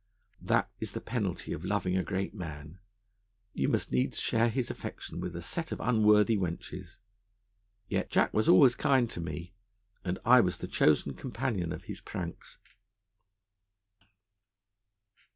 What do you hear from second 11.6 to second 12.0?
of